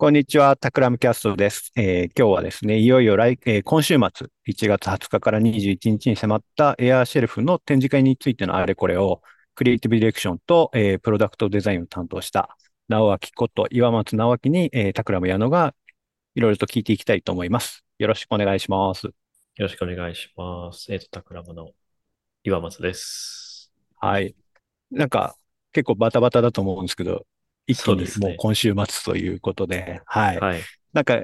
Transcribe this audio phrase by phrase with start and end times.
[0.00, 1.72] こんにちは、タクラムキャストです。
[1.76, 9.20] えー、今日はですね、いよいよ来、えー、今週末、1月20日から21日に迫ったエアーシェルフの展示会についてのあれこれを、
[9.54, 12.56] クリエイティブディレクションと、えー、プロダクトデザインを担当した
[12.88, 15.74] 直脇こと岩松直脇に、えー、タクラム矢野が
[16.34, 17.84] いろいろと聞いていきたいと思います。
[17.98, 19.04] よろしくお願いします。
[19.04, 19.12] よ
[19.58, 20.90] ろしくお願いします。
[20.90, 21.72] えっ、ー、と、タクラムの
[22.42, 23.70] 岩松です。
[23.96, 24.34] はい。
[24.90, 25.36] なんか、
[25.74, 27.26] 結構バタバタだと思うんですけど、
[27.70, 30.38] 一気にもう今週末ということで、でね、はい。
[30.38, 30.60] はい。
[30.92, 31.22] なんか、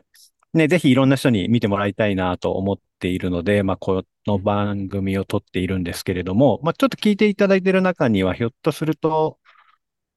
[0.54, 9.38] ね、ぜひいろんな人に見てもらいたいなと思っているので、まあ、この番組を撮っているんですけれども、まあ、ちょっと聞いていただいている中には、ひょっとすると、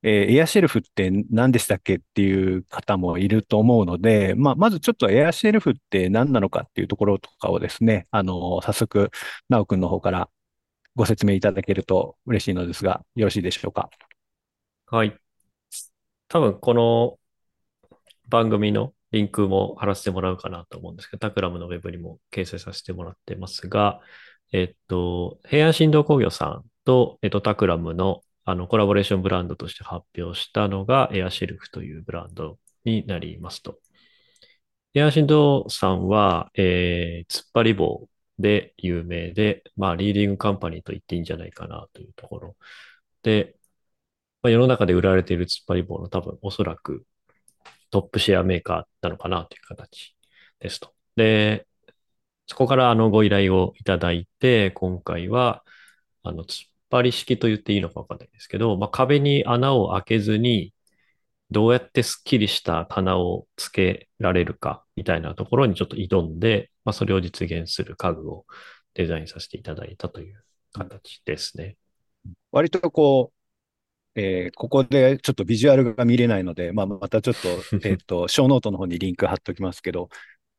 [0.02, 9.12] えー、エアシェルフって何でしたっけっていう方もいると思うので、まあ、まずちょっとエアシェルフって何なのかっていうところとかをですね、あの、早速、
[9.50, 10.30] なおくんの方から
[10.96, 13.90] ご説明いただけると嬉しいのですが、よろしいでしょうか？
[14.86, 15.18] はい。
[16.30, 17.17] 多分この
[18.30, 23.99] 番組のリンクも貼らせてもらうかなと思うんですけど、タクラムのウェブにも掲載させてもらってますが、
[24.52, 33.80] えっと、平安振動工業さんと、えっと、タクラムのあのコラボレーションブランドとして発表したのがエアシルフというブランドになりますと。
[34.94, 38.07] エアシンドさんは、えー、突っ張り棒
[38.38, 42.55] で有名で、まあ、リーディングカンパニーと言っていいんじゃないかなというところ
[43.23, 43.59] で、
[44.42, 47.06] まあ、世の中で売られている突っ張り棒の多分おそらく
[47.92, 50.16] トップシェアメーカーなのかなという形
[50.59, 50.94] ですと。
[51.16, 51.68] で、
[52.48, 55.64] そこからあのご依頼をいただいて、今回は
[56.23, 60.74] あの突っ張り式と言っていいのかわかんないですけど、まあ、壁に穴を開けずに
[61.52, 68.46] どうやってスッキリした棚をつけられるかみたいなところにちょっと挑んで、まあ、それを実現する家具を
[68.94, 70.44] デザインさせていただいたという
[70.74, 71.76] 形ですね。
[72.52, 73.39] 割とこう、
[74.20, 77.48] えー、ここでちょっとビジュアルが見れないので、まあ、またちょっと、
[77.88, 80.09] えっと、 show note の方にリンク貼っておきますけど、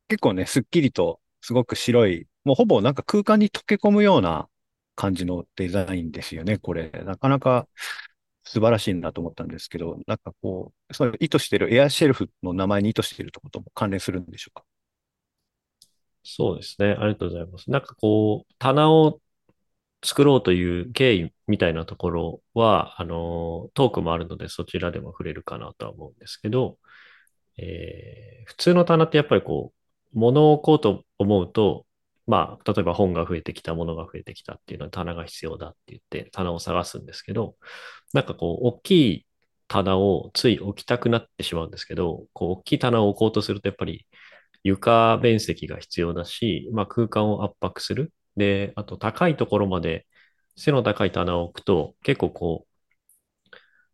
[0.09, 4.49] 結構ね、すっきりと、すごく白い、もうほぼなんか空間に溶け込むような
[4.95, 6.91] 感じのデザインですよね、これ。
[7.05, 7.67] なかなか
[8.43, 14.65] 素晴らしいなと思ったんですけど、なんかこう、それ意図しているエアシェルフの名前に意図しているとことも関連するんでしょうか？
[16.23, 16.91] そうですね。
[16.91, 17.69] ありがとうございます。
[17.71, 19.19] なんかこう、棚を
[20.03, 26.77] 作ろうという経緯みたいなところは、あの、トークもあるのでそちらでも触れるかなとは思うんですけど、
[27.57, 31.85] えー、普通の棚ってやっぱりこう、物を置こうと思うと、
[32.27, 37.55] まあ、例えば本が増えてきた、物が増えてきたっていうのは棚が必要だって言って棚を探すんですけど、
[38.13, 39.25] なんかこう、大きい
[39.67, 44.07] 棚をつい置きたくなってしまうんですけど、こう、大きい棚を置こうとするとやっぱり
[44.63, 48.11] 床面積が必要だし、まあ空間を圧迫する。
[48.35, 50.05] で、あと高いところまで
[50.55, 52.71] 背の高い棚を置くと結構こう、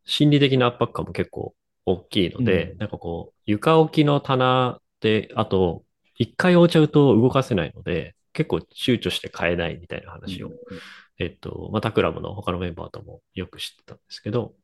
[0.05, 1.55] 心理的な圧迫感も結構
[1.85, 5.83] 大きいので、うん、なんかこう、床置きの棚で、あと、
[6.15, 10.55] 一回置いちゃうと動かせないので、結構躊躇して買えないみたいな話を、うん、
[11.19, 14.55] えっと、またクラブの他のメンバーともよく知ってたんですけど、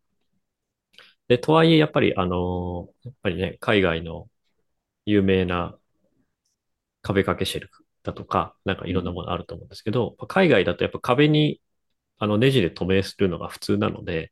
[1.27, 4.29] で、とはいえ、やっぱり、あの、やっぱりね、海外の
[5.05, 5.77] 有名な
[7.01, 11.61] 壁掛けシェルフだとか、なんかいろんなものあると思うんですけど、海外だとやっぱ壁に
[12.19, 14.31] あのネジで留めするのが普通なので、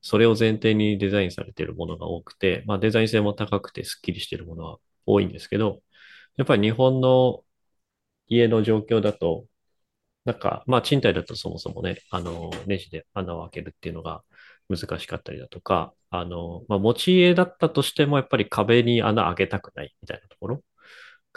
[0.00, 5.82] それを前提にデザインされているものが多くて、まあ、デザイン性も高くてスッキリしているものは多いんですけど、
[6.36, 7.44] やっぱり日本の
[8.28, 9.46] 家の状況だと、
[10.24, 14.22] なんか、まあ賃貸だとそもそもね、あの、ネジで穴を開けるっていうのが
[14.68, 20.62] 難しかったりだとか、あの、まあ持ち家だったとしてもやっぱり壁に穴開けたくないみたいなところ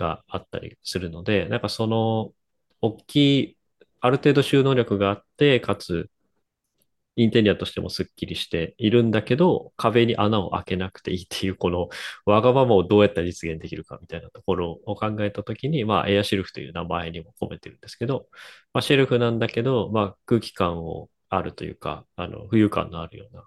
[0.02, 2.34] があったりするので、なんかその、
[2.82, 3.16] 大き
[3.52, 3.58] い、
[4.02, 6.10] ある程度収納力があって、かつ、
[7.18, 11.90] インテリアとしてもスッキリしているんだけど、壁に穴を開けなくていいっていう、この
[12.26, 18.28] わがままをどうやったら実現できるかみたいなところを考えたときに、まあ、エアシェルフという名前にも込めてるんですけど、
[18.74, 23.46] まあ、シェルフなんだけど、まあ、空気感をあるというか、あの、浮遊感のあるような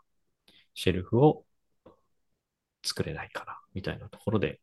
[0.74, 1.44] シェルフを
[2.84, 4.60] 作れないかな、みたいなところで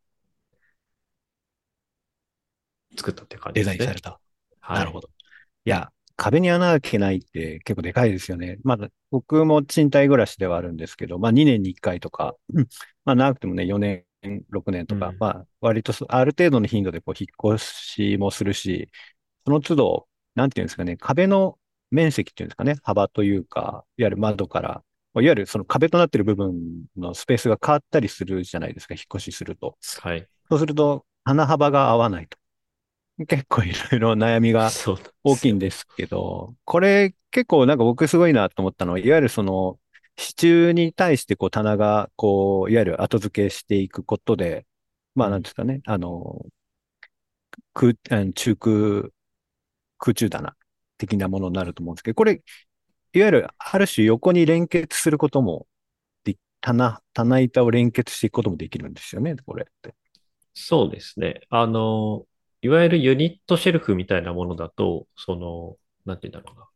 [2.95, 3.77] 作ったっていう感じですね。
[3.77, 4.19] デザインされた。
[4.59, 5.09] はい、なるほど。
[5.65, 8.59] いや、壁に穴開けないって結構でかいですよね。
[8.63, 12.35] まだ僕も賃貸暮らしではあるんですけど、まあ2年に1回とか、
[13.05, 14.05] まあ長くてもね4年、
[14.51, 18.89] 6年とか、うん、まあ割とある程度の頻度でこう引っ越しもするし、
[19.45, 21.57] その都度、なんていうんですかね、壁の
[21.89, 24.83] 面積っていうんですかね、幅というか、いわゆる窓から、
[25.15, 29.75] いわゆるその壁となっている部分のスペースが変わったりするじゃないですか、引っ越しすると。
[30.01, 30.27] はい。
[30.49, 32.37] そうすると、穴幅が合わないと。
[33.27, 34.69] 結構いろいろ悩みが
[35.23, 39.79] 大きいんですけど、これ結構なんか僕すごいなと思ったのは、いわゆるその
[40.17, 44.65] 支柱に対してこう棚がこう、いわゆる後付けしていくことで、
[45.15, 46.45] まあなんですかね、あの、
[47.73, 47.93] 空、
[48.33, 49.09] 中空、
[49.97, 50.55] 空中棚
[50.97, 52.41] 的なものになると思うんですけど、これ、
[53.13, 55.67] いわゆるある種横に連結することも
[56.23, 59.95] で、棚、棚板を連結していくこともできるんですよね、これって。
[60.53, 61.41] そうですね。
[61.49, 62.25] あの、
[62.61, 66.67] いわゆるユニットシェルフみたいなものだと、その、なんて言うんだろうな。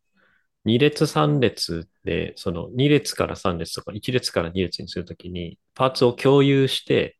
[0.66, 7.18] 2列3列で、その2列から3列とか1列から2列にするときに、パーツを共有して、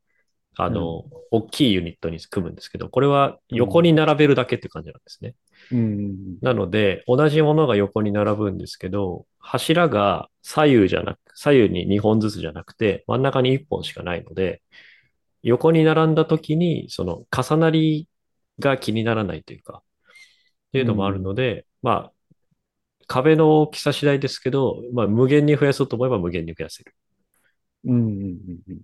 [0.57, 5.35] あの、うん、大きいユニットに組むんですけど、これは横に並べるだけって感じなんですね。
[5.71, 14.63] うん、なので、同じものが横に並ぶんですけど、柱が左右じゃなく、左右に2本ずつじゃなくて、真ん中に1本しかないので、
[15.43, 18.09] 横に並んだ時に、その重なり
[18.59, 22.13] が気にならないというか、っていうのもあるので、うん、まあ、
[23.07, 26.95] 壁の大きさ次第ですけど、まあ、無限に増やそうと思えば無限に増やせる。
[27.85, 28.39] うんうん
[28.69, 28.81] うん、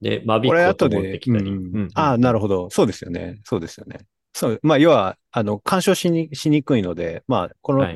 [0.00, 1.50] で、間引くこともできたり。
[1.50, 2.70] うん、ああ、なるほど。
[2.70, 3.40] そうですよね。
[3.44, 4.06] そうですよね。
[4.32, 4.60] そう。
[4.62, 7.86] まあ、要は、あの、干渉しにしにくいので、まあ、この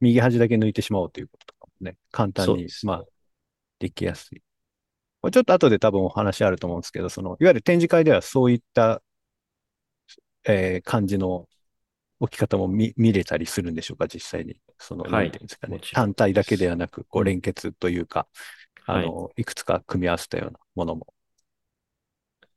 [0.00, 3.04] 右端だけ抜いてしまおうということとかもね、簡単に、まあ、
[3.78, 4.42] できやすい。
[5.30, 9.02] ちょっと後で多分お話あると思うんですけど、その、いわゆる展示会ではそういった、
[10.48, 11.48] えー、感じの
[12.18, 14.60] 置き方も見見れたりするんでしょうか、実際に。
[14.78, 15.80] その、はい、なんていうんですかね。
[15.92, 18.26] 単体だけではなく、こう、連結というか、
[18.86, 21.06] あの、はい、いくつか組み合わせたようなものも。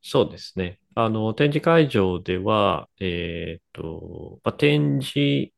[0.02, 0.80] そうですね。
[0.94, 5.52] あの、展示会場では、えっ、と、まあ、展示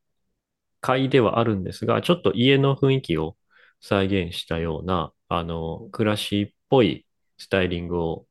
[0.81, 3.37] 会ではあるんですが、ちょっと家の雰囲気を
[3.79, 7.05] 再現したような、あの、暮らしっぽい
[7.37, 8.27] スタイリングを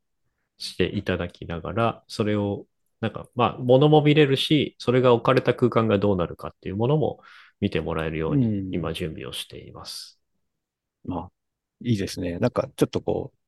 [0.58, 2.66] していただきながら、それを、
[3.02, 7.20] なんか、まあ、物も見れるし、それが置かれた空間がどうなるかっていうものも
[7.60, 10.20] 見てもらえるように、今準備をしています。
[11.04, 11.32] まあ、
[11.82, 12.38] いいですね。
[12.38, 13.38] なんか、ちょっとこう、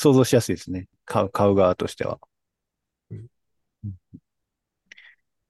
[0.00, 0.88] 想像しやすいですね。
[1.04, 2.20] 買う、買う側としては。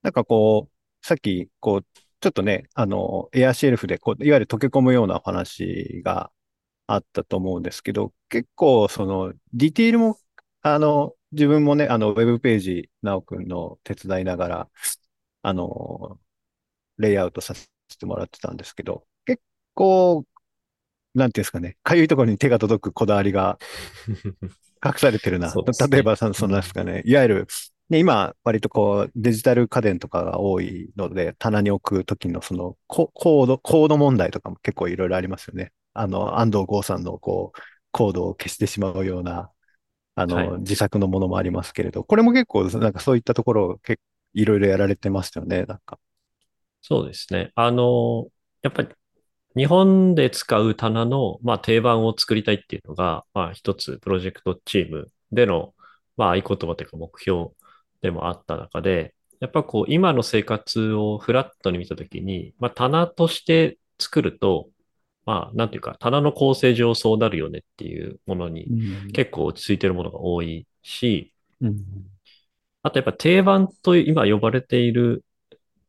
[0.01, 1.85] なんかこう、さっき、こう、
[2.19, 6.31] ちょっとね、あの、エアシェルフで、こう、いわゆる溶け込むようなお話が
[6.87, 10.19] あったと思うんですけど、結構、その、ディティールも、
[10.61, 14.69] あの、自分もね、あの、ウェブページ、なおくんの手伝いながら、
[15.43, 16.19] あの、
[16.97, 17.69] レイアウトさせ
[17.99, 19.41] てもらってたんですけど、結
[19.73, 20.25] 構、
[21.13, 23.57] なんていうんですかね、かゆいところに手が届くこだわりが
[24.85, 25.47] 隠されてるな。
[25.53, 27.47] ね、例えば、その、そのですかね、いわゆる、
[27.89, 35.71] ね、今、割とこう、デジタル家電とかが多いので、棚に置くときのそのコード、コード問題とかも結構いろいろありますよね。
[35.93, 37.59] あの、安藤剛さんのこう、
[37.91, 39.51] コードを消してしまうような、
[40.15, 44.01] あの、はい、自作のものもありますけれど、これも結構、なんかそういったところを結
[44.33, 45.99] いろいろやられてますよね、なんか。
[46.81, 47.51] そうですね。
[47.55, 48.27] あの、
[48.61, 48.89] やっぱり
[49.55, 55.73] 日本で使う棚の、まあ、定番を作りたいっていうのが、まあ、一つプロジェクトチームでの、
[56.17, 57.49] まあ、合言葉というか目標
[58.01, 64.69] でもあった中で、やっぱこう、今の生活をフラットに見たときに、まあ、棚として作ると、
[65.25, 68.67] まあ、なんていうか、棚の構成上そうなるよねっていうものに
[69.13, 71.83] 結構落ち着いてるものが多いし、うん、
[72.81, 75.23] あとやっぱ定番と今呼ばれている、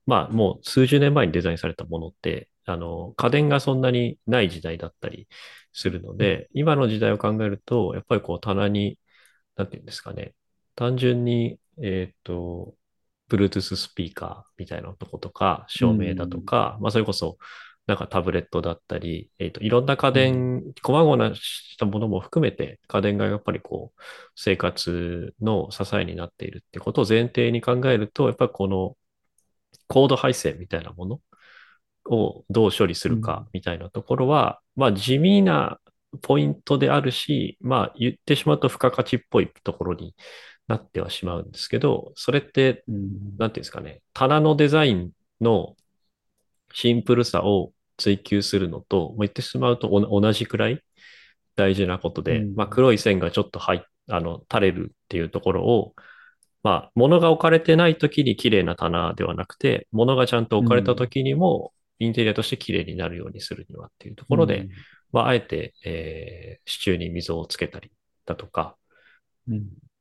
[0.06, 5.28] まあもう数十年前にデザインされたものって、あの、家電がそんなにない時代だったり
[5.72, 8.98] するので、今の時代を考えると、やっぱりこう棚に、
[9.56, 10.34] なんていうんですかね、
[10.74, 12.74] 単純に、えっ、ー、と、
[13.30, 17.38] Bluetooth スピーカーみたいなとことか、照明だとか、うん、まあそれこそ、
[17.86, 24.00] なんかタブレットだったり、えっ、ー、と、いろんな家電、細々したものも含めて、家電がやっぱりこう、
[24.36, 28.96] 生活の支えになっているってことを前提に考えると、やっぱりこの
[29.88, 31.20] コード配線みたいなもの
[32.06, 35.78] をどう処理するかみたいなところは、うん、まあ地味な
[36.20, 40.14] ポイントであるし、まあ言ってしまうと付加価値っぽいところに
[40.68, 45.10] なってはしまうんですけど、それって、うん、なんていうんですかね、棚のデザイン
[45.40, 45.74] の
[46.72, 50.80] シンプルさを追求するのと、もう言ってしまうと同じくらい
[51.56, 55.94] 大事なことで、うん、まあ黒い線がちょっと入あの、垂れるっていうところを、
[56.62, 64.70] まあ、物が置かれてない時に綺麗な棚ではなくて、物がちゃんと置かれた時にも、インテリアとして綺麗になるようにするにはっていうところで、うん、
[65.12, 67.90] まあ、あえて、えー、支柱に溝をつけたり
[68.26, 68.76] だとか、
[69.50, 69.54] っ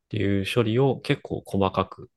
[0.08, 2.10] ていう処理を結構細かく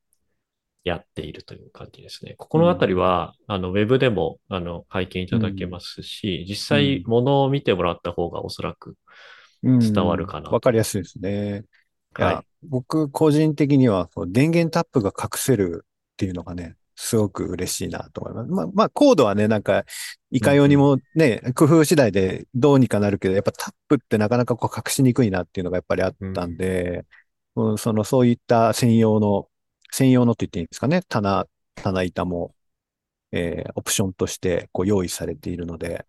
[0.86, 2.36] やっているという感じですね。
[2.38, 8.96] ここのあたりは、うん、あの、ウェブでも、あの、拝見いただけますし、うん、実際、ものを見てもらった方がおそらく
[9.64, 10.50] 伝わるかな。
[10.52, 11.64] わ、かりやすいですね。
[12.14, 12.68] はい。
[12.70, 18.52] 僕、個人的には、電源タップが隠せるっていうのがね、すごく嬉しいなと思います。
[18.52, 19.86] まあ、まあ、コードはね、なんか、
[20.30, 27.06] いかようにもね、うん、工夫次第でどうにかなるけど、やっぱタップってなかなかこう隠しにくいなっていうのがやっぱりあったんで、
[27.56, 29.50] うん、その、そういった専用の、
[29.96, 31.04] 専用のって言っていいんですかね？
[31.08, 32.54] 棚、棚板も、
[33.32, 36.06] えー、オプションとしてこう用意されているので、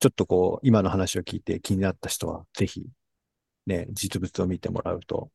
[0.00, 2.84] ちょっとこう、今の話を聞いて気になった人は、ぜひ、
[3.66, 5.30] ね、実物を見てもらうと、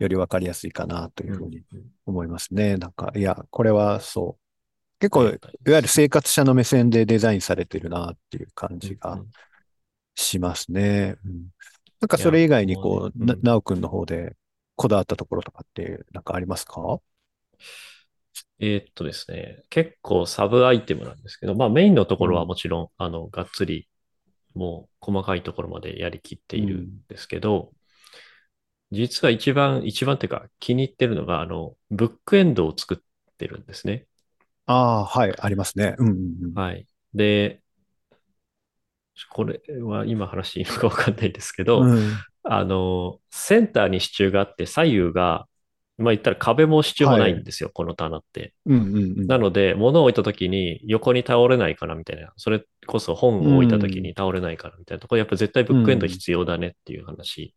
[0.00, 1.62] よりわかりやすいかなというふうに
[2.06, 2.72] 思いますね。
[2.72, 4.98] うん、なんか、いや、これはそう。
[4.98, 9.22] 結構、いわゆる生活者の目線でデザインされてるなっていう感じが
[10.16, 11.14] しますね。
[11.24, 11.32] うん、
[12.00, 14.34] なんかそれ以外にこう、な、なおくんの方で
[14.74, 16.98] こだわったところとかってなんかありますか？
[18.60, 23.88] えー、っとですね、結構サブアイテムなんですけど、まあメインのところはもちろん、うん、あの、がっつり、
[24.54, 27.72] もう細かいところまでやりきっているんですけど、
[28.92, 34.06] うん、実は一番、一番っていうか気に入ってるのが、あの、ブックエンドを作ってるんですね。
[34.66, 35.96] ああ、はい、ありますね。
[35.98, 36.86] うんうんうん、はい。
[37.14, 37.62] で、
[39.30, 42.12] これは今話していいのかわかんないですけど、うん、
[42.44, 45.46] あの、センターに支柱があって左右が、
[45.98, 48.54] まあ言ったら壁も支柱もないんですよ、はい、この棚って。
[48.66, 57.54] うんうんうん、なので、物を置いた時に横に倒れないかなみたいな、それこそ本を置いた時に倒れないかなみたいなところ、やっぱ絶対ブックエンド必要だねっていう話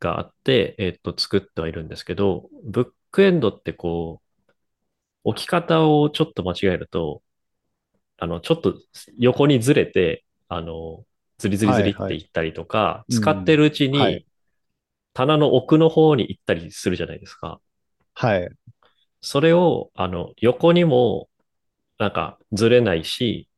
[0.00, 4.50] があって、えっと、作ってはいるんですけど、ブックエンドってこう、
[5.24, 7.22] 置き方をちょっと間違えると、
[8.18, 8.74] あの、ちょっと
[9.18, 11.04] 横にずれて、あの、
[11.38, 14.24] ずりずりずりっていったりとか、使ってるうちに、
[15.16, 17.58] 棚の奥の方に行ったりするじゃないですか。
[18.12, 18.48] はい。
[19.22, 21.30] それを、あの、横にも、
[21.98, 23.48] なんかずれないし、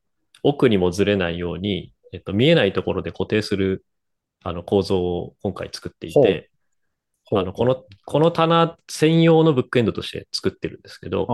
[0.44, 3.84] 奥にもずれないように、えっと、見えないところで固定する、
[4.44, 6.48] あの、構造を今回作っていて、
[7.32, 11.26] あの、この、この棚専用のブックエンドとして作ってるんですけど、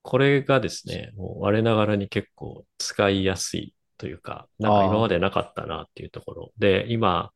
[0.00, 7.30] これがですね、もう我ながらに結構使いやすいというか、なんか今までなかったなっていうところで、今、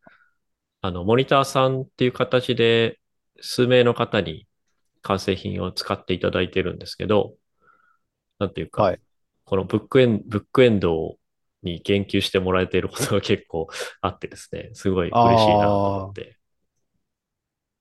[0.85, 3.01] あの、モニターさんっていう形で
[3.41, 4.47] 数名の方に
[5.01, 7.37] 完成品を使っていただいてるんですけど、
[8.39, 9.01] なんていうか、はい、
[9.47, 11.17] このブックエンブックエンド
[11.63, 13.67] に言及してもらえていることが結構
[14.03, 16.37] あってですね、すごい嬉しいなと思って。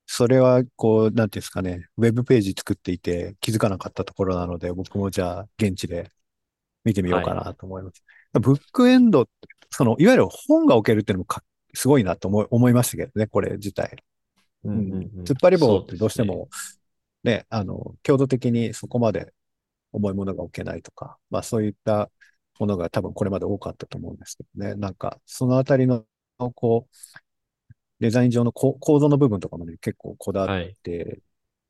[0.06, 6.08] それは、こう、なんていうんですかね、ウェブページ作っていて気づかなかったところなので、僕もじゃあ現地で
[6.84, 8.02] 見てみようかなと思います。
[8.32, 9.28] はい、ブックエンド、
[9.68, 11.44] その、いわゆる本が置けるっていうのもか
[11.74, 13.96] すごいなと思い思いましたけどね、これ自体。
[14.64, 16.48] うん、うん、突っ張り棒ってどうしても
[17.22, 19.32] ね、ね、あの、強度的にそこまで
[19.92, 22.10] 重いものが置けないとか、まあそういった
[22.58, 24.74] ものが多分これまで多かったと思うんですけどね。
[24.74, 26.06] なんか、そのあたりの、
[26.54, 26.96] こう、
[28.00, 31.20] デザイン上の構造の部分とかもね、結構こだわって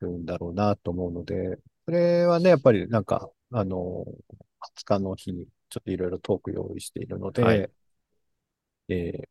[0.01, 4.05] るんだろうなと思うので、はい、それはね、やっぱりなんか、あの、
[4.77, 7.71] 20日の日にちょっといろいろトーク用意しているので、はい、
[8.89, 9.29] えー、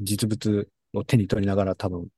[0.00, 2.08] 実物を手に取りながら多分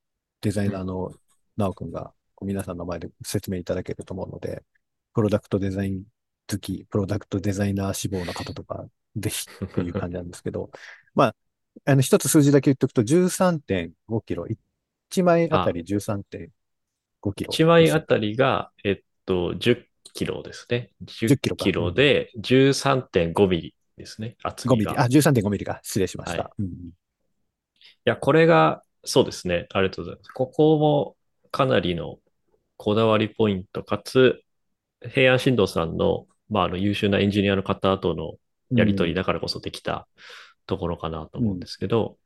[0.40, 1.12] デザイナーの
[1.56, 4.62] 直くんが皆さんの前で説明いただけると思うので、
[5.14, 6.04] プロダクトデザイン
[6.50, 10.71] 好き、プロダクトデザイナー志望の方とか、ぜひという感じなんですけど、
[11.14, 11.37] まあ、
[11.85, 14.47] あの、一つ数字だけ言っておくと13.5キロ、
[15.11, 16.50] 1枚あたり13.5
[17.35, 17.50] キロ。
[17.50, 20.92] 1枚あたりが、えっと、10キロですね。
[21.04, 24.37] 10キロキロで13.5ミリですね。
[24.42, 24.92] 厚みが。
[24.92, 25.04] 5ミリ。
[25.04, 25.80] あ、13.5ミリか。
[25.83, 26.42] 失礼しました。
[26.45, 26.71] はい、うん、い
[28.06, 29.66] や、これが、そうですね。
[29.72, 30.28] ありがとうございます。
[30.32, 31.16] ここも
[31.50, 32.18] かなりの
[32.76, 34.42] こだわりポイント、かつ、
[35.00, 38.34] 平安振動さんの、まあ、あの優秀なエンジニアの方との
[38.70, 40.06] やりとりだからこそできた
[40.66, 42.16] ところかなと思うんですけど、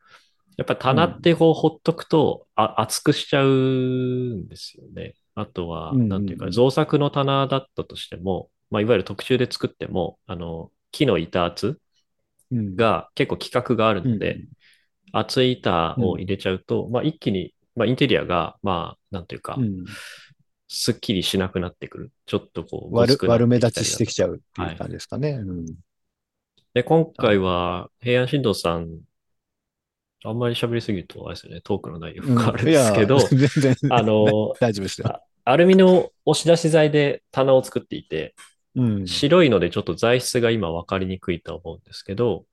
[0.48, 5.14] うん、やっぱり棚ってこうほっとくと、あ厚くしちゃうんですよね。
[5.34, 11.78] あとは、なんていうか、造作の棚だったとしても、まあ、いわゆる特注で作っても、あの、木の板厚
[12.52, 14.48] が結構規格があるので、うん、
[15.12, 19.56] 厚い板を入れちゃうと、まあ、一気に、まあ、インテリアが、まあ、なんていうか、
[20.68, 22.12] すっきりしなくなってくる。
[22.26, 25.40] ちょっとこう、悪悪目立ちしてきちゃうっていう感じですかね。
[26.74, 29.00] で、今回は平安振動さん、
[30.22, 35.20] あんまり喋りすぎるとあれですよね、トークの内容があるんですけど、うん、全然あの、大丈夫ですよ。
[35.44, 38.34] アルミの押し出し材で棚を作っていて、
[38.76, 42.44] うん、白いのでちょっと材質が今分かりにくいと思うんですけど、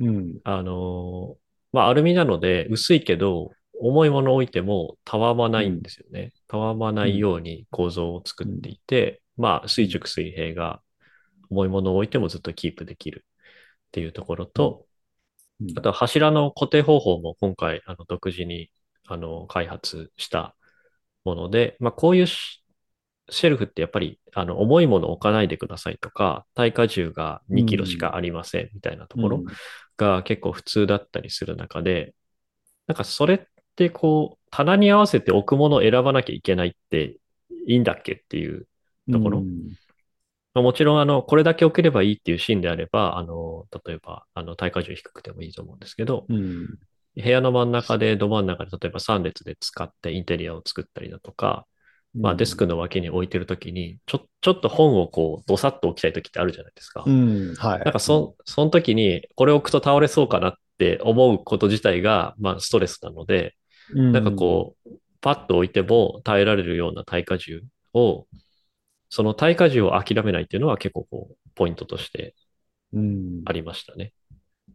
[0.00, 1.36] うん、あの、
[1.76, 6.32] まあ、アルミなので薄いけど、重いものを置いてもたわまないんですよね。
[6.48, 10.80] たわまないように構造を作っていて、まあ、垂直水平が
[11.50, 13.26] 重いものを置いてもずっとキープできる
[13.88, 14.86] っていうところと、
[15.76, 18.70] あと柱の固定方法も今回あの独自に
[19.06, 20.56] あの開発した
[21.24, 29.42] もので、まあ、こういうシェルフってやっぱりあの重いものを置かないでくださいとか、耐荷重が2キロしかありませんみたいなところ
[29.96, 32.14] が結構普通だったりする中で、
[32.86, 33.44] なんかそれっっ
[33.76, 37.18] てこう、棚に合わせて置くものを選ばなきゃいけないって
[37.66, 38.66] いいんだっけっていう
[39.12, 39.40] ところ。
[40.54, 46.66] まあ、もちろん、あの、これだけ置ければいいっていうシーンであれば、あの、例えば、あの、耐荷重低くてもいいと思うんですけど、うん、
[47.14, 51.66] 部屋の真ん中で、ど真ん中で、例えば3列で使ってインテリアを作ったりだとか、
[52.18, 57.04] まあ、デスクの脇に置いてるときに、ちょ、ちょっと本をこう、どさっと置きたいときってあるじゃないですか。
[57.06, 57.80] うん、はい。
[57.80, 63.54] なんかそ、その時に、これを置くと倒れそうかなって思うこと自体が、まあ、ストレスなので、
[63.92, 68.26] うん、なんかこう、パッと置いても耐えられるような耐荷重を、
[69.08, 72.34] その耐荷重を諦めないっていうのは結構こう、ポイントとして
[73.44, 74.12] ありましたね。
[74.68, 74.74] うん、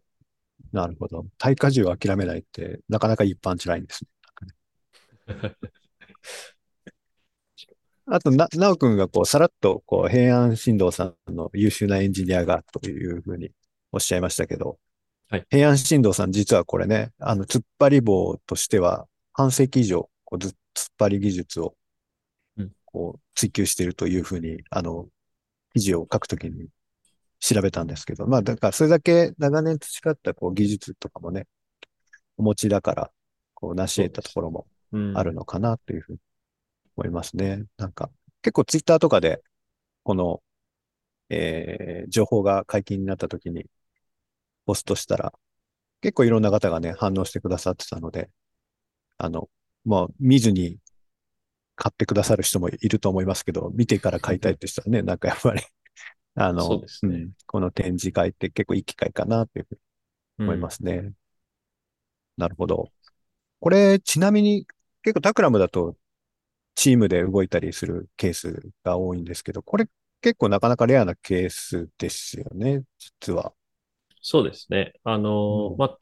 [0.74, 1.26] なるほど。
[1.38, 4.12] 耐荷重を諦めないって、なかなか一般じゃないんですね。
[8.14, 13.52] あと、な、なおくんがこう、さらっと、こう、平安振動さんの優秀なエンジニアがというふうに
[13.94, 14.78] おっしゃいましたけど、
[15.30, 15.46] はい。
[15.50, 20.54] 平安振動さん実はこれね、あの、突っ張り棒としては、半世紀以上、こう、突っ
[20.98, 21.74] 張り技術を、
[22.84, 25.08] こう、追求しているというふうに、あの、
[25.74, 26.68] 記事を書くときに
[27.40, 31.48] 調べたんですけど、まあ、だからそれだけ長年培ったこう技術とかもね、
[32.36, 33.12] お持ちだから、
[33.54, 34.68] こう、成し得たところも
[35.16, 36.20] あるのかなというふうに
[36.98, 37.64] 思いますね。
[37.78, 38.10] なんか、
[38.42, 39.42] 結構ツイッターとかで、
[40.04, 40.42] この、
[41.30, 43.66] えー、情報が解禁になった時に、
[44.66, 45.34] ポストしたら、
[46.02, 48.30] 結構いろんな方がね、反応してくださってたので、
[49.18, 49.50] あの、
[49.86, 50.78] もう見ずに
[51.76, 55.62] 買ってくださる人もいると思いますけど、見てから買いたいって人はね、 なんかやっぱり
[56.36, 59.76] あの、そうですね、うん、この展示会って結構いい機会かなというふう
[60.44, 60.94] に思いますね。
[60.94, 61.16] うん、
[62.38, 62.90] なるほど。
[63.60, 64.66] これ、ちなみに
[65.04, 65.96] 結構タクラムだと
[66.76, 69.88] チームで動いたりするケースが多いんですけど、これ
[70.22, 73.54] 結構なかなかレアなケースですよね、実は。
[74.22, 74.94] そうですね。
[75.04, 75.98] あの、うん、まあ、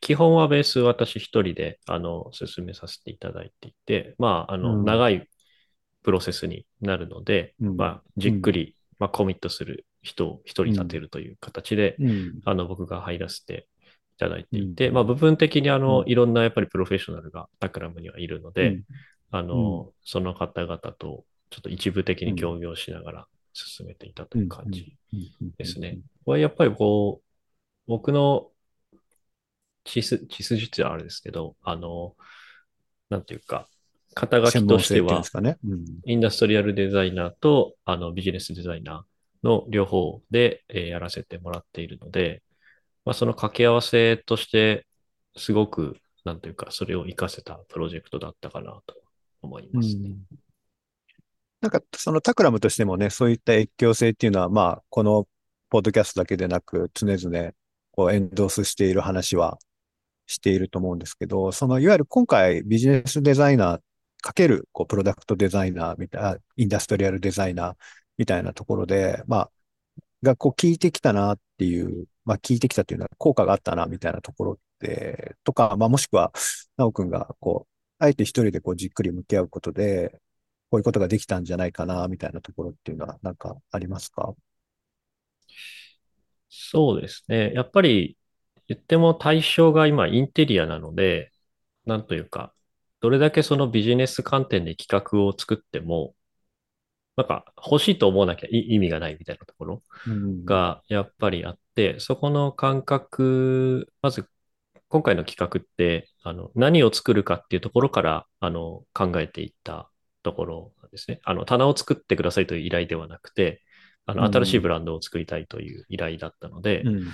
[0.00, 5.28] 基本はベース私一人で、あの、進めさせていただいていて、まあ、あの、うん、長い
[6.02, 11.96] プロセスになるので、うん、まあ、じっくり、まあ、コミットする人を一人立てるという形で、
[12.44, 13.68] あの、僕が入らせて
[14.16, 18.82] いただいていて、まあ、部分的にあの、いろんなやっぱりプロフェッショナルがタクラムにはいるので、
[19.30, 24.96] あの、その方々とちょっと一部的に協業しながら進めていたという感じ
[25.58, 25.98] ですね。
[26.24, 27.24] これやっぱりこう、
[27.86, 28.48] 僕の
[29.84, 32.14] 地図、地図術はあれですけど、あの、
[33.08, 33.68] なんていうか、
[34.14, 42.42] 肩書きとしては、ねうん、インダストリアルデザイナーとあのビジネスデザイナーの両方で、えー、やらせてもらっているので、
[43.04, 44.86] まあ、その掛け合わせとして、
[45.36, 48.99] すごく、なんというか、それを活かせたプロジェクトだったかなと
[49.42, 50.08] 思いますね。
[50.08, 50.38] うん、
[51.60, 55.26] なんか、そのタクラムとしてもね、そういった越境性っていうのは、まあ、この
[55.68, 57.52] ポッドキャストだけでなく、常々、
[57.92, 59.58] こう、エンドースしている話は
[60.26, 63.80] していると思うんですけど、その、いわゆる今回ビジネスデザイナー
[64.22, 67.74] かける、こう、プロダクトデザイナーみたいな、インダストリアルデザイナー
[68.18, 69.50] みたいなところで、まあ、
[70.22, 76.32] がこう聞いてきたなっていう、まあ聞いてきたっていうのは効果があったなみたいなところって、とか、まあもしくは、
[76.76, 80.18] なおくんがこう、あえて一人でこうじっくり向き合うことで、
[80.70, 84.34] こういうことができたんじゃないかな、みたいなところっていうのはなんかありますか？
[86.48, 87.52] そうですね。
[87.54, 88.16] やっぱり
[88.66, 91.30] 言っても対象が今インテリアなので、
[91.86, 92.52] なんというか、
[93.00, 96.14] どれだけそのビジネス観点で企画を作っても、
[97.16, 99.82] なんか欲しいと思わなきゃ意味がないみたいなところ
[100.44, 104.26] がやっぱりあって、うん、そこの感覚、まず
[104.90, 109.88] 今回の企画って、あの、何を作るかっていうところから、あの、考えていった
[110.22, 111.20] ところですね。
[111.24, 113.62] あの、棚を作ってくださいという依頼ではなくて、
[114.04, 117.08] あの、新しいブランドを作りたいという依頼だったので、うん、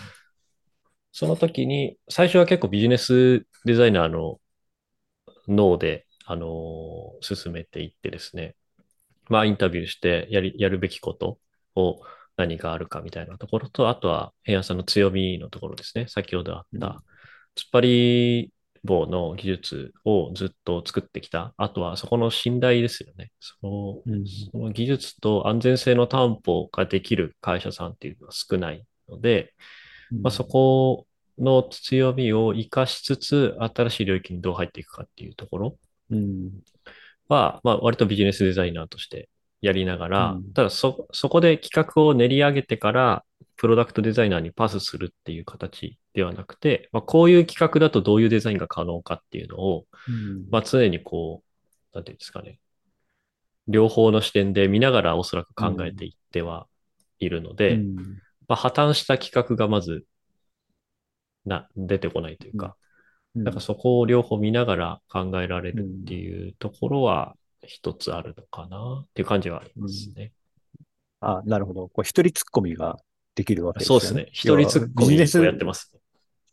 [1.13, 4.41] その時に、最初は結構ビジネスデザイナーの
[5.47, 8.57] 脳で、あの進めていってですね、
[9.29, 11.39] まあ、インタビューしてやり、やるべきこと
[11.77, 12.01] を
[12.37, 16.07] 何があるかみたいなところと、あとは平安さんの強みのところですね。
[16.09, 17.03] 先ほどあった、
[17.57, 18.53] 突っ張り
[18.85, 21.53] 棒の技術をずっと作ってきた。
[21.57, 23.31] あとはそこの信頼ですよね。
[23.41, 29.55] そのうん、その技術と安全性の担保ができる会社さんっていうのは少ないので、
[30.13, 31.07] うん、まあ、そこ
[31.39, 35.77] の強みを活かしつつ、新しい領域にどう入っていくかっていうところ
[37.29, 39.29] は、まあ、割とビジネスデザイナーとして
[39.61, 43.25] やりながら、ただそ、そこで企画を練り上げてから、
[43.57, 51.43] プロダクトデザイナーにパスするっていう形ではなくて、まあ、こういう企画だとどういうデザインが可能かっていうのを、うん、まあ、常にこ
[51.93, 52.59] う、なんていうんですかね、
[53.69, 56.67] 両方の視点で見ながらおそらく考えていっては
[57.19, 57.95] いるので、うん、
[58.49, 60.05] まあ、破綻した企画がまず
[61.45, 62.77] な出てこないというか、
[63.35, 70.33] なんかそこを両方見ながら考えられるっていうところは一つあるのかなっていう感じはありますね。
[71.21, 71.89] うん、あ、なるほど。
[71.89, 72.97] こう一人突っ込みが
[73.35, 73.99] できるわけですね。
[73.99, 74.29] そうですね。
[74.33, 76.01] 一人突っ込みをやってます、ね。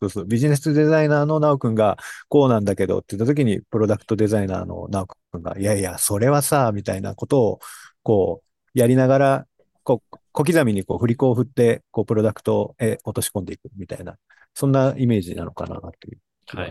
[0.02, 0.26] そうそう。
[0.26, 1.98] ビジネスデザイナーの直くんが
[2.30, 7.60] こうなんだけどって言った時に、プロダクトデザイナーの直くんが、いやいや、それはさ、みたいなことを、
[8.04, 8.44] こ
[8.76, 9.48] う、やりながら、
[9.84, 14.18] こう、小刻みにこう振り子を振って、こう、プロダクトへ落とし込んでいくみたいな、
[14.54, 16.68] そんなイメージなのかなという気が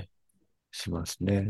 [0.72, 1.48] しますね。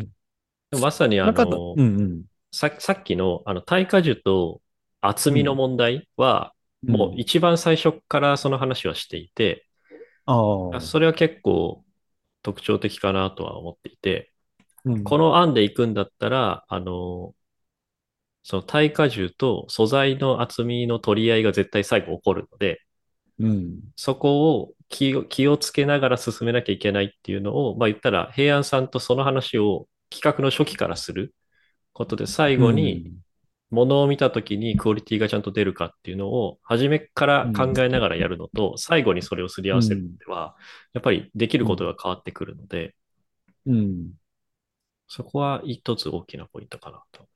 [0.71, 4.61] はい、まさにあの、うんうん、ささっきのあの耐荷樹と
[5.01, 6.53] 厚みの問題は、
[6.87, 9.67] うん、もう一番最初からその話はしていて、
[10.27, 11.85] うん、それは結構
[12.43, 14.33] 特徴的かなとは思っていて、
[14.85, 17.35] うん、この案で行くんだったら、あの、
[18.43, 22.81] その耐荷重と素材の厚みの取り合いが絶対最後起こるので、
[23.39, 31.35] うん、そこを気を気をつけながら進めなきゃいけないっていうのを、まあ言ったら平安さんとその話を企画の初期からする
[31.93, 33.13] ことで最後に
[33.73, 40.57] 物を見た時にクオリティがちゃんと出るかっていうのを初めから考えながらやるのと、最後にそれをすり合わせるのでは、
[40.93, 42.95] やっぱりできることが変わってくるので、
[43.67, 44.13] うん、
[45.09, 47.27] そこは一つ大きなポイントかなと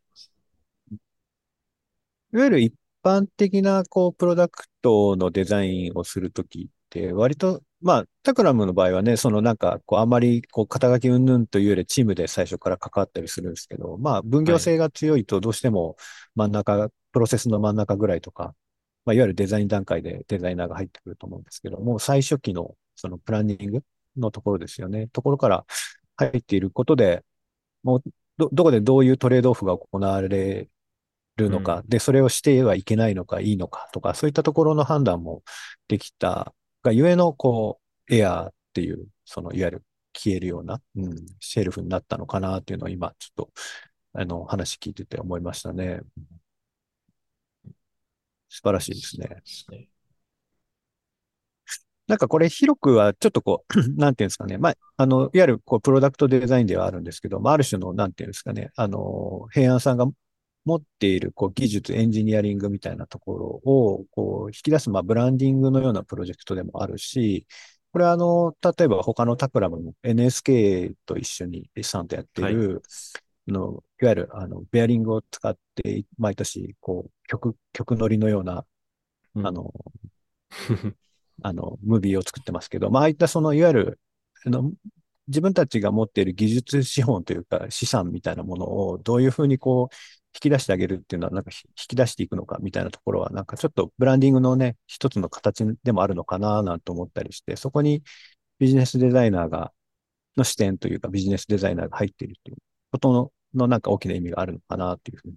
[2.33, 15.97] いわゆる一般的な、こう、プロダクトのデザインをするときって、割と、まあ、タクラムの場合はね、そのなんか、こう、あまり、こう、肩書き云々というよりチームで最初から関わったりするんですけど、まあ、分業性が強いとどうしても
[16.35, 18.57] 真ん中、はい、プロセスの真ん中ぐらいとか、
[19.05, 23.83] まあ、いわゆるデザイン段階でデザイナーが入ってくると思うんですけども、最初期の、そのプランニング
[24.17, 25.07] のところですよね。
[25.13, 25.65] ところから
[26.17, 27.23] 入っていることで、
[27.85, 28.03] もう、
[28.37, 30.69] ど、どこでどういうトレードオフが行われ
[31.37, 35.45] るのか、うん、で、それをしてはいけないのか、いいのかとか、そういったところの判断も
[35.87, 36.53] できた
[36.87, 43.51] がゆえの、こう、エアーっていう、その、いわゆる消えるような、うん、シェルフになったのかなっていうのを今、ちょっと、
[44.15, 46.01] あの、話聞いてて思いましたね。
[48.49, 49.43] 素晴らしいですね。
[49.45, 49.89] すね
[52.07, 54.59] なんかこれ広くはちょっとこう、 なんていうんですかね。
[54.59, 58.71] まあ、あの、いわゆるこう、プロダクトデザインではあるんですけど、まあ、ある種の、なんていうんですかね。
[58.77, 60.07] あの、平安さんが
[60.67, 67.47] 持っているこう技術、エンジニアリングみたいなところをこう引き出す、まあ、ブランディングのようなプロジェクトでもあるし、
[67.93, 72.81] これはあの、例えば他のタクラムの NSK と一緒にさんとやっている、は
[73.49, 78.67] い、のいわゆるあのベアリングを使って毎年こう曲、曲乗りのような、
[79.37, 79.73] うん、あの、
[81.43, 84.01] あの、ムービーを作ってますけど、まあ、ああいったその、いわゆる、
[84.45, 84.73] あの、
[85.29, 89.95] 自分たちが持っている技術資本というか資産みたいなものをどういうふうにこう
[90.37, 98.03] 引き出してあげるっていうのは、なんか引き出していくのかみたいなところは、なんかちょっとブランディングのね、一つの形でもあるのかななんて思ったりして、そこに
[98.59, 99.73] ビジネスデザイナーが、
[100.37, 102.59] の視点というかビジネスデザイナーが入っているという
[102.93, 105.35] ことの、のなんか大きな意味があるのかなっていうふうに、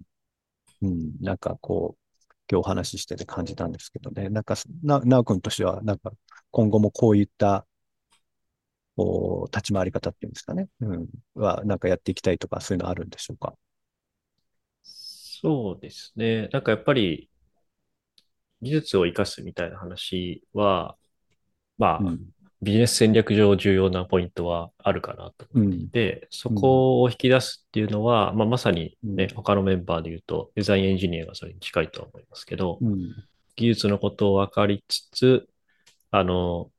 [0.82, 2.00] うん、なんかこう、
[2.50, 4.28] 今日お話ししてて感じたんですけどね。
[4.28, 6.12] なんか、な、なおくんとしては、なんか
[6.50, 7.66] 今後もこういった、
[9.00, 10.68] こう、立ち回り方っていうんですかね。
[10.80, 11.08] うん。
[11.34, 13.54] は、なんかやっていきたいとか、そういうのあるんでしょうか？
[14.82, 16.48] そうですね。
[16.52, 17.30] なんかやっぱり、
[18.60, 20.96] 技術を活かすみたいな話は、
[21.78, 22.20] まあ、うん、
[22.60, 32.78] ビジネス戦略上重要なポイントはあるかなと思っていて、うん、そこを引き出すっていうのは、まあ、まさにね、うん、他のメンバーで言うと、デザインエンジニアがそれに近いと思いますけど、
[33.56, 35.48] 技術のことを分かりつつ、
[36.10, 36.70] あの、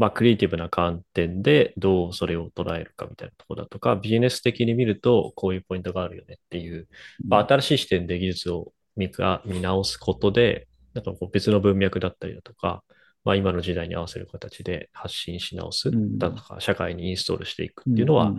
[0.00, 6.88] まあ、クリエイティブな観点でどうそれを捉えるかみたいなところだとか、ビジネス的に見るとこういうポイントがあるよねっていう、
[7.28, 9.12] まあ、新しい視点で技術を見
[9.44, 12.82] 見直すことで、なんかこう別の文脈だったりだとか、
[13.24, 18.32] まあ、今の時代に合わせる形で発信し直すだとか、社会にインストールしていくっていうのは、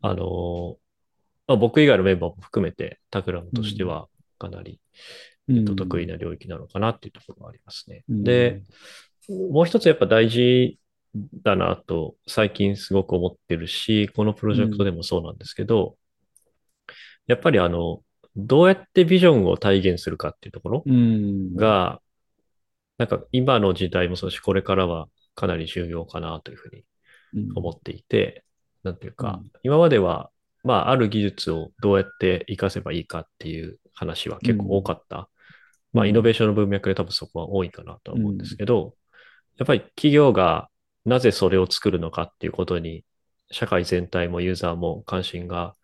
[0.00, 0.78] あの、
[1.46, 4.08] まあ、僕以外のメンバーも含めて、タクラムとしては
[4.40, 4.80] かなり、
[5.48, 8.02] えっと、得意な領域なのかなっていうところがありますね。
[8.08, 8.62] で、
[9.28, 10.80] もう一つやっぱ大事
[11.42, 15.96] だなと最近すごく思ってるし、このプロジェクトでもそうなんですけど、
[16.88, 16.94] うん、
[17.26, 18.02] やっぱりあの、
[18.36, 20.84] どうやってビジョンを体現するかっていうところ
[21.56, 22.00] が、
[22.98, 26.70] なんか今の時代もそうし、これからはかなり重要かなというふう
[27.34, 28.44] に思っていて、
[28.82, 30.30] うん、なんていうか、今までは、
[30.64, 35.28] まあ、ある技術をどうやって活かせばいいかっていう話は結構多かった。
[35.92, 38.94] まあ、イノベーションの文脈で多分そこは多いかなと思うんですけど、
[39.58, 40.68] やっぱり企業が
[41.04, 43.04] なぜそれを作るのかっていうことに、
[43.50, 45.74] 社会全体もユーザーも関心が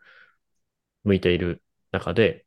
[1.05, 2.47] 向いている中で、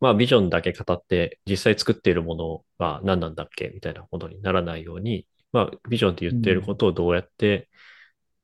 [0.00, 7.68] まあビジョンだけ語って実際作っているものは何なんだっけみたいなことにならないように、まあビジョンって言っていることをどうやって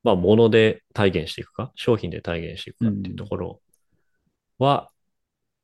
[0.03, 3.63] まあ、もので体現していくか、商品で体現していくかっていうところ
[4.59, 4.91] は、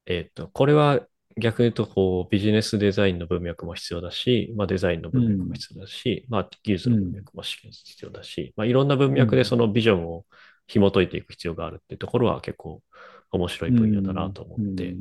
[0.06, 1.00] うん、えっ、と、これは
[1.38, 7.68] 逆に言うと、こう、ビジネスデザインの文脈も必要だし、まあ、デザインの文脈も必要だし、うん、まあ、技術の文脈も必
[8.02, 10.26] 要だし、うん、まあ、いろんな文脈でそのビジョンを
[10.66, 12.82] 紐解いていく必要があるっていうところは結構
[13.30, 14.94] 面白い分野だなと思って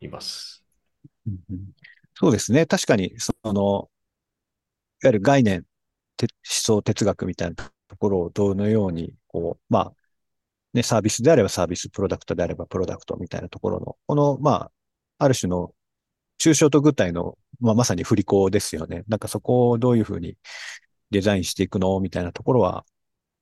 [0.00, 0.64] います。
[1.26, 1.58] うんうん、
[2.14, 2.66] そうですね。
[2.66, 3.88] 確かに、その、
[5.02, 5.64] いわゆる概念、
[6.20, 9.94] 思想哲学みたいなところをどのように、こう、まあ、
[10.74, 14.72] ね、サービスであればサービス、プロダクトであればプロダクトみたいなところの、この、まあ、
[15.18, 15.72] ある種の
[16.38, 19.04] 抽象と具体の、まあ、まさに振り子ですよね。
[19.08, 20.36] なんかそこをどういうふうに
[21.10, 22.84] デザインしていくのみたいなところは、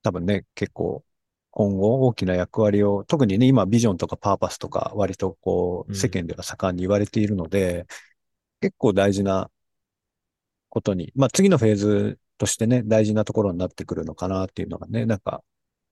[0.03, 1.05] 多分ね、結構
[1.51, 7.87] 今後大きな役割を、特にね、今ビジョンとかパーパスとか割とこう世間では盛んに言われているので、うん、
[8.63, 9.51] 結構大事な
[10.71, 15.45] ことに、まあ次のフェーズとしてね、大事なところになってくるのかなっていうのがね、なんか、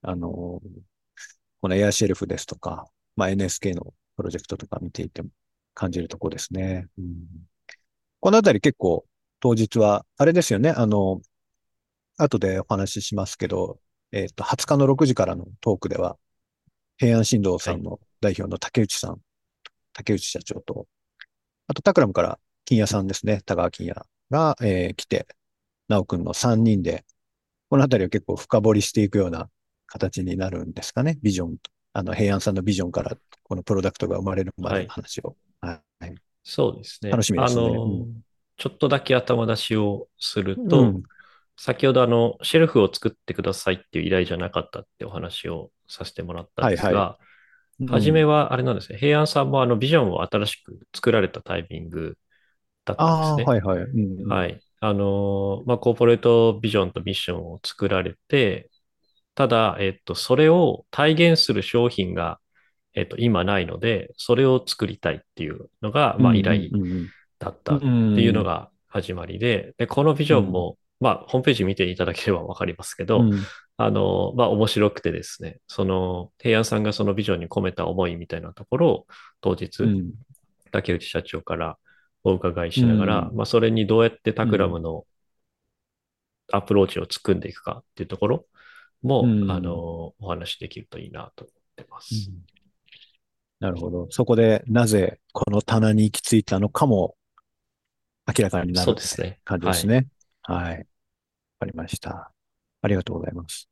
[0.02, 0.62] あの、
[1.60, 2.86] このエアシェルフですとか、
[3.16, 5.28] まあ NSK のプロジェクトとか見ていても
[5.80, 6.88] 感じるところですね。
[6.98, 7.14] うん、
[8.20, 9.06] このあたり結構
[9.40, 11.22] 当日は、あれですよね、あの、
[12.18, 13.80] 後でお話ししますけど、
[14.12, 16.18] えっ、ー、と、20日の6時からのトークでは、
[16.98, 19.20] 平安振動さんの代表の竹内さん、はい、
[19.94, 20.86] 竹内社長と、
[21.66, 25.26] あと、タクラムから金谷さんですね、田川金谷が、えー、来て、
[25.88, 27.06] 直くんの3人で、
[27.70, 29.48] このあたりを結構深掘りしていくような
[29.86, 31.56] 形になるんですかね、ビジョン
[31.92, 35.36] あの、平安さんのビジョンから、このプロダクトが生まれるまでの話を。
[35.60, 36.04] はい。
[36.04, 37.10] はい、そうですね。
[37.10, 37.62] 楽しみですね。
[37.62, 38.20] あの、うん、
[38.56, 41.02] ちょっとだけ頭出しをすると、うん、
[41.56, 46.96] 先ほどあの、シェルフを作ってくださいっていう依頼じゃなかったってお話をさせてもらったんですが、はい
[47.84, 52.16] はい、初めはあれなんですね、平安さんもあのビジョンを新しく作られたタイミング
[52.84, 53.52] だったんですね。
[53.52, 53.82] はいはい。
[53.82, 54.60] うん、はい。
[54.80, 58.69] あの、まあ、コーポレートビジョンとミッションを作られて、
[59.40, 62.38] ただ、えっと、それを体現する商品が、
[62.92, 66.68] えっと、今ないので、それを作りたいっていうのが、まあ、依頼
[67.38, 73.42] だったっていうのが始まりで、で、このビジョンも、まあ、ホームページ見ていただければわかりますけど、うん、
[73.78, 79.06] あの、まあ、面白くてですね、その、平安さんがそのビジョンに込めた思いみたいなところを、
[79.40, 80.10] 当日、うん、
[80.70, 81.78] 竹内社長から
[82.24, 85.06] お伺いしながら、うん、まあ、それにどうやってタクラムの
[86.52, 88.44] アプローチを作んでいくかっていうところ
[89.02, 89.26] も、あ
[89.60, 92.30] の、お話できるといいなと思ってます。
[93.58, 94.06] なるほど。
[94.10, 97.14] そこでなぜこの棚に行き着いたのかも
[98.26, 99.40] 明らかになる、そうですね。
[99.44, 100.08] 感じですね。
[100.42, 100.64] はい。
[100.64, 100.86] はい
[101.60, 102.32] かりました。
[102.82, 103.68] ありがとうございます。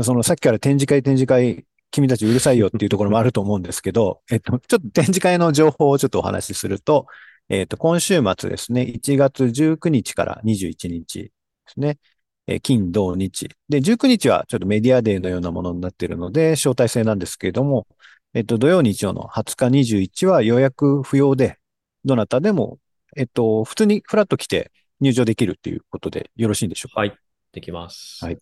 [0.00, 7.06] そのさっきから展示会展示会、君たちうるさいよっていうところもあると思うんですけど、 えっと、ちょっと展示会の情報をちょっとお話しすると、
[7.48, 11.30] えっと、今週末ですね、1月19日から21日で
[11.66, 11.98] すね、
[12.46, 13.48] え金、土、日。
[13.68, 17.86] で、19日はちょっとメディアデーのようなものになっているので、招待制なんですけれども、
[18.34, 21.58] えっと、土曜日曜の20日、21は予約不要で、
[22.04, 22.78] どなたでも、
[23.16, 27.00] えっと、普通にフラッと来て入場できるっていうことでよろしいんでしょうか？
[27.00, 27.16] はい。
[27.52, 28.24] できます。
[28.24, 28.38] はい。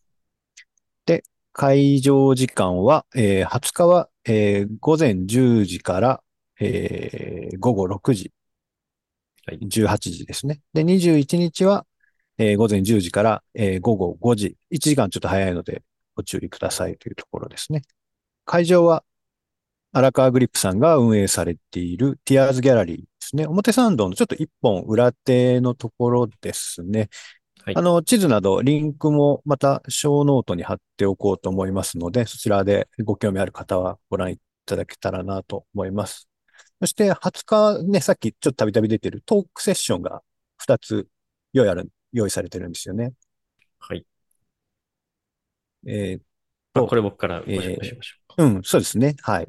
[1.06, 6.22] で、会場時間は、えー、20日は、えー、午前10時から、
[6.58, 8.32] えー、午後6時。
[9.46, 9.58] はい。
[9.58, 10.60] 18時ですね。
[10.72, 11.84] で、21日は、
[12.42, 14.56] えー、午前10時から、えー、午後5時。
[14.72, 15.82] 1時間ちょっと早いので、
[16.16, 17.82] ご注意くださいというところですね。
[18.44, 19.04] 会場は、
[19.92, 23.46] 荒川グリップさんが運営されているティアーズギャラリーですね。
[23.46, 27.10] 表参道のちょっと一本裏手のところですね。
[27.64, 36.28] はい、あの、地図などリンクもまたショーノートに貼っておこうと思いますので、そちらでご興味ある方はご覧いただけたらなと思います。
[36.80, 40.22] そして20日ね、さっきちょっとたびたび出てるトークセッションが
[40.66, 41.06] 2つ
[41.52, 43.12] 用意ある、用意されてるんですよね。
[43.78, 44.06] はい。
[45.86, 46.22] えー、っ
[46.72, 49.16] と、これ僕からご紹介しましょうか、えー、うん、そうですね。
[49.22, 49.48] はい。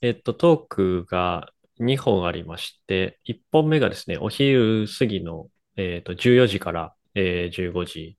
[0.00, 8.18] えっと、トークが2本ありまして、1本目がですね、お昼過ぎの、えっと14時から、えー、15時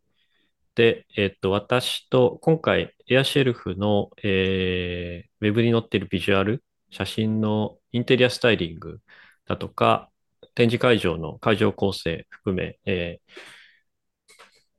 [0.76, 9.00] で、えっと、私と今回エアシェルフの、えー、ウェブに載っているビジュアル、写真のインテリアスタイリング
[9.48, 10.10] だとか、
[10.56, 13.32] 展示会場の会場構成含め、えー、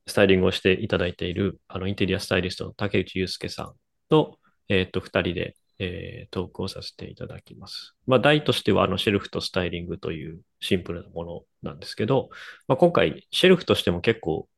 [0.07, 3.73] スタイリングをしていただいているあのインテリアスタイリストの竹内祐介さん
[4.09, 7.95] と、えっと、2人で、えー、トークをさせていただきます。
[8.07, 12.29] まあ、題としては、あの、シェルフとスタイリングというシンプルなものなんですけど、
[12.69, 14.49] まあ、今回、シェルフとしても結構、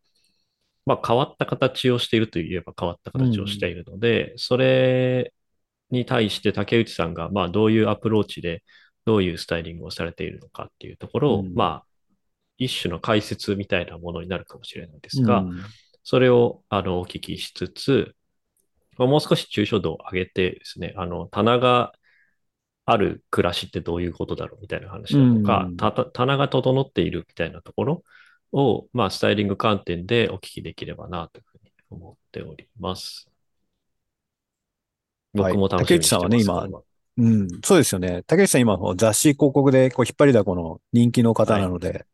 [0.85, 5.33] まあ、変わった形をしているといえば変わった形をしているので、うん、それ
[5.91, 8.63] に対して竹内さんが、まあ、どういうアプローチで、
[9.07, 11.85] どういうスタイリングをされているのかっていうところを、うん、まあ、
[12.59, 15.63] 一種の解説みたいなものになるかもしれないですが、うん、
[16.03, 18.15] それを、あの、お聞きしつつ、
[18.99, 21.93] もう少し抽象度を上げてですね、あの、棚が
[22.85, 28.05] ある暮らしってどういうことだろうみたいな話だとか、た棚が整っているみたいなところ
[28.53, 33.29] を、まあ、スタイリング観点でお聞きできればなというふうに思っております。
[35.35, 36.83] 僕も楽しみにしてます、はい、竹内さんはね、今、
[37.19, 38.23] うん、そうですよね。
[38.27, 42.07] 竹内さん今、雑誌広告でこう引っ張りだこの人気の方なので、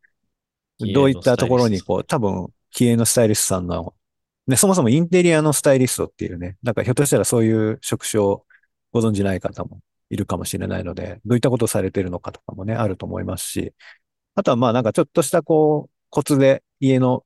[0.79, 3.95] はい、どういったところにこう、多分、気鋭のスタイリストさんの、
[4.47, 8.45] ね、そもそもインテリアのスタイリストっていうね、なんかひょっとしたらそういう職種を
[8.93, 13.75] ご存じない方もいるかもしれないので、どういったことをされてるのかとかもね、あると思いますし、
[14.35, 17.25] あとはまあなんかちょっとしたこう、コツで家の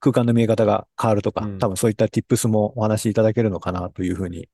[0.00, 4.48] 空間の見え方が変わるとか、うん、多分そういった tips もお話しいただけるのかなというふうに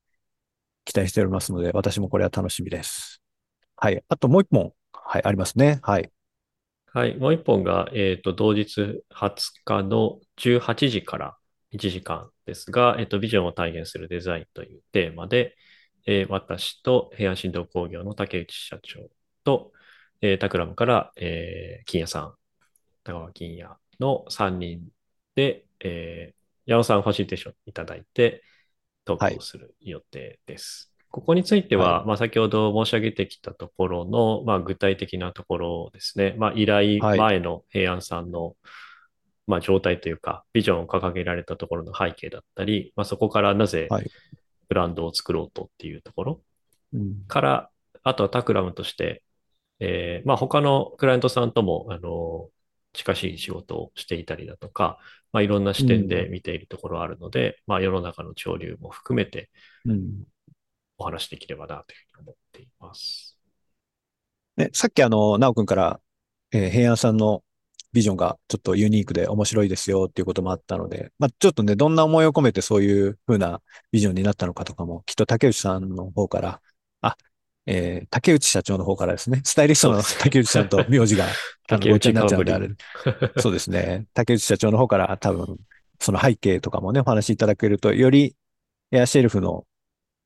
[0.85, 3.23] 期待しておりますので、私もこれは楽しみです。
[3.77, 4.03] はい。
[4.09, 5.81] あともう一本、はい、ありますね。
[5.83, 6.11] はい。
[6.87, 7.17] はい。
[7.17, 11.37] もう一本が、えっ、ー、と、同日20日の18時から
[11.73, 15.57] 1時間ですが、えっ、ー、と、ビジョンを体現するデザインというテーマで、
[16.07, 19.09] えー、私と平安振動工業の竹内社長
[19.43, 19.73] と、
[20.21, 22.35] えー、タクラムから、えー、金谷さん、
[23.03, 23.71] 高川金谷
[24.01, 24.87] の3人
[25.35, 28.43] で、えー、矢野さんファシリテーションいただいて、
[29.05, 30.93] 投稿する予定です。
[30.99, 36.35] はい、ここについては、はい、まあ、先ほど申し上げてきたところの、まあ、具体的なところですね。
[36.39, 38.57] まあ、依頼前の平安さんの、
[39.47, 43.89] まあ、状態というか、ビジョンを掲げられたところの背景だったり、まあ、そこからなぜ
[44.69, 46.41] ブランドを作ろうとっていうところ
[47.29, 47.71] から、
[48.03, 49.23] あとはタクラムとして、
[49.81, 52.49] えー、まあ他のクライアントさんとも、あの、
[52.95, 54.99] 近しい仕事をしていたりだとか、
[55.33, 59.51] まあいろんな視点で見ているところあるので、うん、まあ世の中の潮流も含めて、
[60.97, 63.37] お話しできればなというふうに思っています。
[64.57, 66.01] ね、さっきあの、なおくんから、
[66.53, 67.43] えー、平安さんの
[67.93, 76.61] ビジョンがちょっとユニークで面白いですよっていうこともあったので、まあ、ちょっとね、どんな思いを込めてそういう風なビジョンになったのかとかも、きっと竹内さんの方から、
[77.03, 77.17] あ、
[77.67, 81.27] えー、竹内社長の方からですね、スタイリストの竹内さんと名字が、
[81.71, 82.69] あの、ごちになっちゃうんであれ。
[83.39, 84.07] そうですね。
[84.13, 85.59] 竹内社長の方から多分、
[86.01, 88.37] その背景とかもね、お話しいただけると、より
[88.91, 89.67] エアシェルフの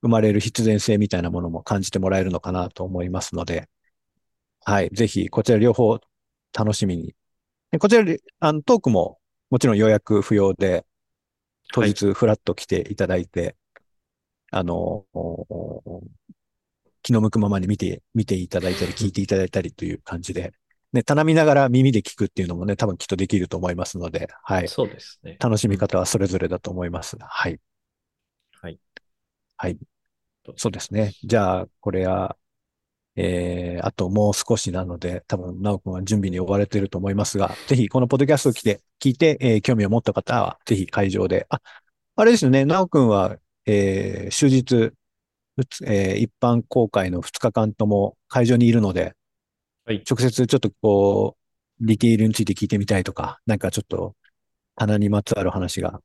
[0.03, 3.68] 生まれる必然性みたいなものも感じてもらえるのかなと思いますので、
[4.64, 4.90] はい。
[4.90, 5.98] ぜひ、こちら両方
[6.53, 7.14] 楽しみに
[7.79, 9.18] こちら、あの、トークも
[9.51, 10.87] もちろん予約不要で、
[11.74, 13.55] 当日フラッと来ていただいて、はい、
[14.53, 15.05] あの、
[17.09, 20.53] 気の向くままに見て、見ていただいたり、 聞いていただいたりという感じで、
[20.92, 24.68] ね、棚見ながら耳で聞くっていうのもね、多分きっとできると思いますので、はい。
[24.68, 25.37] そうですね。
[25.40, 27.16] 楽しみ方はそれぞれだと思います。
[27.18, 27.61] はい。
[28.61, 28.79] はい。
[29.57, 29.79] はい。
[30.57, 31.12] そうですね。
[31.25, 32.37] じゃあ、これは、
[33.16, 41.61] えー、あともう少しなので、多分、なおくんは準備に追われていると思いますが、ぜひこのポッドキャストを来て、聞いて、えー、興味を持った方は、ぜひ会場で、あ、
[42.16, 44.92] あれですよね、なおくんは、えー、終日、
[45.85, 49.14] えー、一般公開の2日間とも会場にいるので、
[49.85, 51.37] はい、直接ちょっとこ
[51.81, 54.14] う、ディティールについて聞いてみたいとか、なんかちょっと、
[54.77, 56.01] 棚にまつわる話が、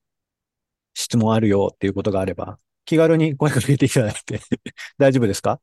[0.93, 4.39] 質問あるよっていうことがあれば、気軽に声かけていただいて
[4.97, 5.59] 大丈夫ですか？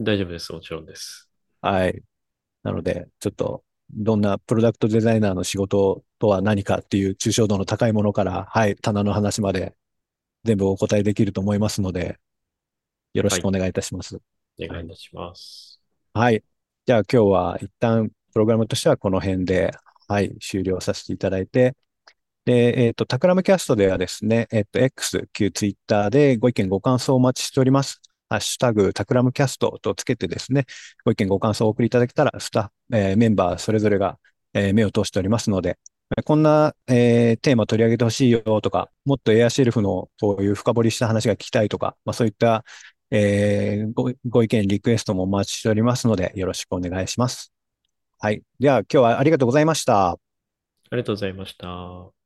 [0.00, 0.52] 大丈夫です。
[0.52, 1.28] もちろんです。
[1.60, 2.02] はい。
[2.62, 9.74] なので、ちょっと、どんなプロダクトデザイナーの仕事とは何かっていう抽象度の高いものから、はい、棚の話まで
[10.44, 12.18] 全部お答えできると思いますので、
[13.14, 14.16] よろしくお願いいたします。
[14.16, 14.20] は
[14.58, 15.80] い、お願いいたします。
[16.12, 16.42] はい。
[16.84, 19.72] じゃあ今日は一旦プログラムとしてはこの辺で、
[20.08, 21.76] はい、終了させていただいて、
[22.44, 28.02] で、えっ、ー、と、タクラムキャストではですね、えっ、ー、と、X、旧 Twitter でご意見ご感想をお待ちしております。
[28.28, 30.66] ハッシュタグ、タクラムキャストとつけてですね、
[31.04, 34.18] ご意見ご感想をお送りいただけたら、スタッフ、えー、メンバーそれぞれが、
[34.52, 35.78] えー、目を通しておりますので、
[36.24, 42.64] こんな、えー、テーマ取り上げてほしいよとか、もっとエアシェルフのこういう深掘りした話が聞きたいとか、まあそういった、
[43.16, 47.52] えー、ごご意見、リクエストもお待ちしておりますので、よろしくお願いします。
[48.18, 48.42] はい。
[48.58, 50.10] では、今日はありがとうございました。
[50.10, 50.18] あ
[50.90, 52.23] りがとうございました。